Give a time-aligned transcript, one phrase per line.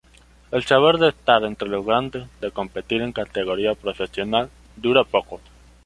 [0.51, 5.39] El sabor de estar entre los grandes, de competir en categoría profesional, duró poco.